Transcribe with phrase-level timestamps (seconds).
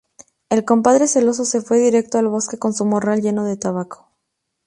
[0.49, 4.09] El compadre celoso se fue directo al bosque con su morral lleno de tabaco.